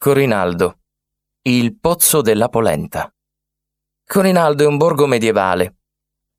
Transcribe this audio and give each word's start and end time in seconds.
Corinaldo. 0.00 0.78
Il 1.42 1.76
pozzo 1.76 2.20
della 2.20 2.48
polenta. 2.48 3.12
Corinaldo 4.06 4.62
è 4.62 4.66
un 4.68 4.76
borgo 4.76 5.08
medievale. 5.08 5.78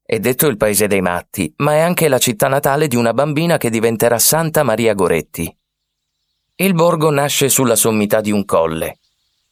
È 0.01 0.17
detto 0.17 0.47
il 0.47 0.55
paese 0.55 0.87
dei 0.87 1.01
matti, 1.01 1.53
ma 1.57 1.73
è 1.73 1.79
anche 1.79 2.07
la 2.07 2.19
città 2.19 2.47
natale 2.47 2.87
di 2.87 2.95
una 2.95 3.11
bambina 3.11 3.57
che 3.57 3.69
diventerà 3.69 4.17
Santa 4.17 4.63
Maria 4.63 4.93
Goretti. 4.93 5.53
Il 6.55 6.73
borgo 6.73 7.11
nasce 7.11 7.49
sulla 7.49 7.75
sommità 7.75 8.21
di 8.21 8.31
un 8.31 8.45
colle. 8.45 8.99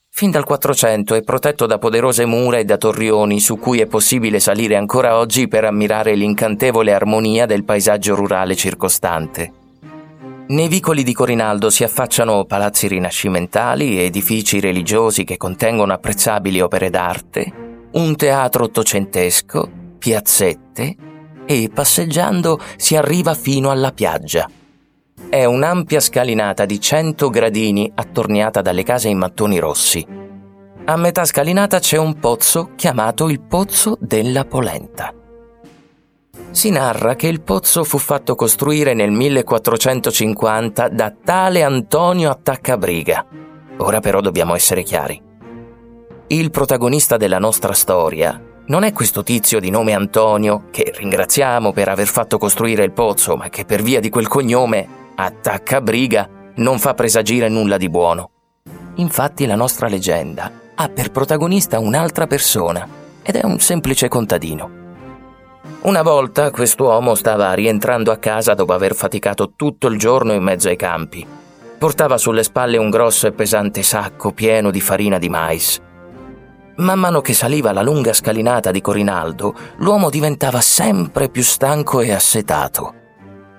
Fin 0.09 0.31
dal 0.31 0.45
400 0.45 1.13
è 1.13 1.21
protetto 1.21 1.65
da 1.65 1.77
poderose 1.77 2.25
mura 2.25 2.59
e 2.59 2.63
da 2.63 2.77
torrioni 2.77 3.41
su 3.41 3.57
cui 3.57 3.81
è 3.81 3.87
possibile 3.87 4.39
salire 4.39 4.77
ancora 4.77 5.17
oggi 5.17 5.49
per 5.49 5.65
ammirare 5.65 6.15
l'incantevole 6.15 6.93
armonia 6.93 7.45
del 7.45 7.65
paesaggio 7.65 8.15
rurale 8.15 8.55
circostante. 8.55 9.56
Nei 10.49 10.69
vicoli 10.69 11.03
di 11.03 11.11
Corinaldo 11.11 11.69
si 11.69 11.83
affacciano 11.83 12.45
palazzi 12.45 12.87
rinascimentali, 12.87 13.99
edifici 13.99 14.61
religiosi 14.61 15.25
che 15.25 15.35
contengono 15.35 15.91
apprezzabili 15.91 16.61
opere 16.61 16.89
d'arte, 16.89 17.89
un 17.91 18.15
teatro 18.15 18.63
ottocentesco, 18.63 19.69
piazzette 19.97 20.95
e 21.45 21.69
passeggiando 21.73 22.61
si 22.77 22.95
arriva 22.95 23.33
fino 23.33 23.71
alla 23.71 23.91
piaggia. 23.91 24.49
È 25.29 25.43
un'ampia 25.43 25.99
scalinata 25.99 26.63
di 26.63 26.79
100 26.79 27.29
gradini 27.29 27.91
attorniata 27.93 28.61
dalle 28.61 28.83
case 28.83 29.09
in 29.09 29.17
mattoni 29.17 29.59
rossi. 29.59 30.05
A 30.85 30.95
metà 30.95 31.25
scalinata 31.25 31.79
c'è 31.79 31.97
un 31.97 32.19
pozzo 32.19 32.69
chiamato 32.77 33.27
il 33.27 33.41
Pozzo 33.41 33.97
della 33.99 34.45
Polenta. 34.45 35.16
Si 36.57 36.71
narra 36.71 37.15
che 37.15 37.27
il 37.27 37.41
pozzo 37.41 37.83
fu 37.83 37.99
fatto 37.99 38.33
costruire 38.33 38.95
nel 38.95 39.11
1450 39.11 40.89
da 40.89 41.13
tale 41.23 41.61
Antonio 41.61 42.31
Attaccabriga. 42.31 43.27
Ora 43.77 43.99
però 43.99 44.21
dobbiamo 44.21 44.55
essere 44.55 44.81
chiari. 44.81 45.21
Il 46.25 46.49
protagonista 46.49 47.15
della 47.15 47.37
nostra 47.37 47.73
storia 47.73 48.41
non 48.65 48.81
è 48.81 48.91
questo 48.91 49.21
tizio 49.21 49.59
di 49.59 49.69
nome 49.69 49.93
Antonio, 49.93 50.63
che 50.71 50.91
ringraziamo 50.95 51.71
per 51.73 51.89
aver 51.89 52.07
fatto 52.07 52.39
costruire 52.39 52.83
il 52.83 52.91
pozzo, 52.91 53.35
ma 53.35 53.49
che 53.49 53.63
per 53.63 53.83
via 53.83 53.99
di 53.99 54.09
quel 54.09 54.27
cognome, 54.27 55.11
Attaccabriga, 55.13 56.27
non 56.55 56.79
fa 56.79 56.95
presagire 56.95 57.49
nulla 57.49 57.77
di 57.77 57.87
buono. 57.87 58.31
Infatti 58.95 59.45
la 59.45 59.55
nostra 59.55 59.87
leggenda 59.87 60.51
ha 60.73 60.89
per 60.89 61.11
protagonista 61.11 61.77
un'altra 61.77 62.25
persona, 62.25 62.87
ed 63.21 63.35
è 63.35 63.45
un 63.45 63.59
semplice 63.59 64.07
contadino. 64.07 64.76
Una 65.81 66.01
volta 66.01 66.51
quest'uomo 66.51 67.15
stava 67.15 67.53
rientrando 67.53 68.11
a 68.11 68.17
casa 68.17 68.53
dopo 68.53 68.73
aver 68.73 68.93
faticato 68.93 69.53
tutto 69.55 69.87
il 69.87 69.97
giorno 69.97 70.33
in 70.33 70.43
mezzo 70.43 70.67
ai 70.67 70.75
campi. 70.75 71.25
Portava 71.77 72.17
sulle 72.17 72.43
spalle 72.43 72.77
un 72.77 72.89
grosso 72.89 73.27
e 73.27 73.31
pesante 73.31 73.83
sacco 73.83 74.31
pieno 74.31 74.69
di 74.71 74.81
farina 74.81 75.17
di 75.17 75.29
mais. 75.29 75.79
Man 76.77 76.99
mano 76.99 77.21
che 77.21 77.33
saliva 77.33 77.71
la 77.71 77.83
lunga 77.83 78.11
scalinata 78.11 78.71
di 78.71 78.81
Corinaldo, 78.81 79.55
l'uomo 79.77 80.09
diventava 80.09 80.59
sempre 80.61 81.29
più 81.29 81.41
stanco 81.41 82.01
e 82.01 82.11
assetato. 82.11 82.93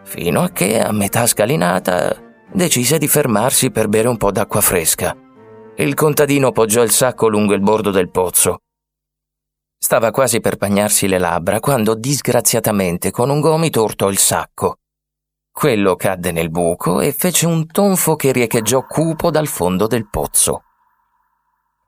Fino 0.02 0.42
a 0.42 0.50
che, 0.50 0.80
a 0.80 0.92
metà 0.92 1.26
scalinata, 1.26 2.14
decise 2.52 2.98
di 2.98 3.08
fermarsi 3.08 3.70
per 3.70 3.88
bere 3.88 4.08
un 4.08 4.16
po' 4.16 4.32
d'acqua 4.32 4.60
fresca. 4.60 5.16
Il 5.76 5.94
contadino 5.94 6.52
poggiò 6.52 6.82
il 6.82 6.90
sacco 6.90 7.28
lungo 7.28 7.54
il 7.54 7.60
bordo 7.60 7.90
del 7.90 8.10
pozzo 8.10 8.58
Stava 9.80 10.10
quasi 10.10 10.40
per 10.40 10.56
bagnarsi 10.56 11.06
le 11.06 11.18
labbra 11.18 11.60
quando 11.60 11.94
disgraziatamente 11.94 13.12
con 13.12 13.30
un 13.30 13.40
gomito 13.40 13.84
urtò 13.84 14.10
il 14.10 14.18
sacco. 14.18 14.78
Quello 15.52 15.94
cadde 15.94 16.32
nel 16.32 16.50
buco 16.50 17.00
e 17.00 17.12
fece 17.12 17.46
un 17.46 17.66
tonfo 17.66 18.16
che 18.16 18.32
riecheggiò 18.32 18.84
cupo 18.84 19.30
dal 19.30 19.46
fondo 19.46 19.86
del 19.86 20.08
pozzo. 20.10 20.64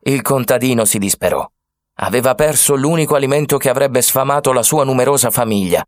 Il 0.03 0.23
contadino 0.23 0.85
si 0.85 0.99
disperò. 0.99 1.47
Aveva 2.03 2.35
perso 2.35 2.77
l'unico 2.77 3.17
alimento 3.17 3.59
che 3.59 3.69
avrebbe 3.69 4.01
sfamato 4.03 4.53
la 4.53 4.63
sua 4.63 4.85
numerosa 4.85 5.31
famiglia. 5.31 5.85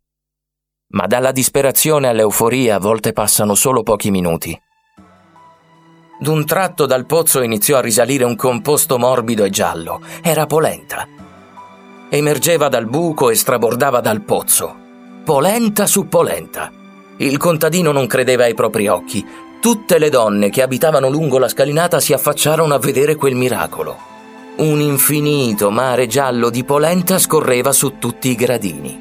Ma 0.89 1.07
dalla 1.07 1.33
disperazione 1.33 2.09
all'euforia 2.09 2.77
a 2.77 2.81
volte 2.81 3.13
passano 3.13 3.55
solo 3.55 3.83
pochi 3.83 4.11
minuti. 4.11 4.61
D'un 6.19 6.45
tratto 6.45 6.85
dal 6.85 7.07
pozzo 7.07 7.43
iniziò 7.43 7.79
a 7.79 7.81
risalire 7.81 8.25
un 8.25 8.37
composto 8.37 8.99
morbido 8.99 9.45
e 9.45 9.51
giallo. 9.51 10.01
Era 10.21 10.47
polenta 10.47 11.31
emergeva 12.15 12.69
dal 12.69 12.85
buco 12.85 13.31
e 13.31 13.35
strabordava 13.35 14.01
dal 14.01 14.21
pozzo. 14.21 14.77
Polenta 15.25 15.87
su 15.87 16.09
polenta. 16.09 16.71
Il 17.17 17.39
contadino 17.39 17.91
non 17.91 18.07
credeva 18.07 18.45
ai 18.45 18.53
propri 18.53 18.87
occhi. 18.87 19.25
Tutte 19.63 19.97
le 19.97 20.11
donne 20.11 20.51
che 20.51 20.61
abitavano 20.61 21.09
lungo 21.09 21.39
la 21.39 21.49
scalinata 21.49 22.01
si 22.01 22.13
affacciarono 22.13 22.75
a 22.75 22.79
vedere 22.79 23.15
quel 23.15 23.35
miracolo. 23.35 23.97
Un 24.57 24.81
infinito 24.81 25.71
mare 25.71 26.07
giallo 26.07 26.51
di 26.51 26.65
polenta 26.65 27.19
scorreva 27.19 27.73
su 27.73 27.97
tutti 27.99 28.29
i 28.29 28.35
gradini. 28.35 29.01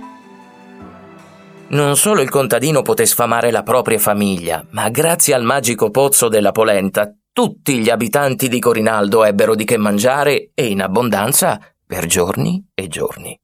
Non 1.67 1.97
solo 1.97 2.21
il 2.21 2.29
contadino 2.29 2.81
poté 2.81 3.05
sfamare 3.05 3.51
la 3.51 3.63
propria 3.63 3.99
famiglia, 3.99 4.65
ma 4.69 4.87
grazie 4.87 5.33
al 5.33 5.43
magico 5.43 5.89
pozzo 5.89 6.29
della 6.29 6.53
polenta, 6.53 7.13
tutti 7.33 7.79
gli 7.79 7.89
abitanti 7.89 8.47
di 8.47 8.59
Corinaldo 8.59 9.25
ebbero 9.25 9.55
di 9.55 9.65
che 9.65 9.77
mangiare 9.77 10.51
e 10.53 10.67
in 10.67 10.81
abbondanza 10.81 11.59
per 11.91 12.05
giorni 12.05 12.65
e 12.73 12.87
giorni. 12.87 13.37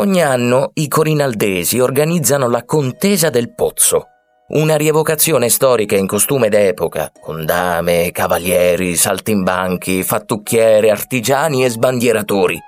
Ogni 0.00 0.22
anno 0.22 0.72
i 0.74 0.86
corinaldesi 0.86 1.80
organizzano 1.80 2.46
la 2.46 2.66
Contesa 2.66 3.30
del 3.30 3.54
Pozzo, 3.54 4.04
una 4.48 4.76
rievocazione 4.76 5.48
storica 5.48 5.96
in 5.96 6.06
costume 6.06 6.50
d'epoca, 6.50 7.10
con 7.18 7.46
dame, 7.46 8.10
cavalieri, 8.12 8.96
saltimbanchi, 8.96 10.02
fattucchiere, 10.02 10.90
artigiani 10.90 11.64
e 11.64 11.70
sbandieratori. 11.70 12.58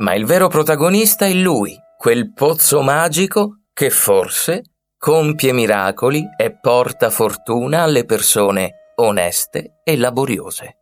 Ma 0.00 0.12
il 0.12 0.26
vero 0.26 0.48
protagonista 0.48 1.24
è 1.24 1.32
lui, 1.32 1.74
quel 1.96 2.34
pozzo 2.34 2.82
magico 2.82 3.60
che 3.72 3.88
forse 3.88 4.74
compie 4.98 5.54
miracoli 5.54 6.22
e 6.36 6.54
porta 6.60 7.08
fortuna 7.08 7.82
alle 7.84 8.04
persone 8.04 8.90
oneste 8.96 9.80
e 9.82 9.96
laboriose. 9.96 10.80